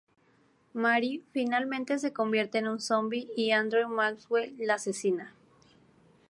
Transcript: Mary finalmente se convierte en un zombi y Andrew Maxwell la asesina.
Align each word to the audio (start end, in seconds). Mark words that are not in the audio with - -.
Mary 0.73 1.23
finalmente 1.31 1.99
se 1.99 2.11
convierte 2.11 2.57
en 2.57 2.67
un 2.67 2.81
zombi 2.81 3.29
y 3.37 3.51
Andrew 3.51 3.87
Maxwell 3.87 4.55
la 4.57 4.73
asesina. 4.73 5.35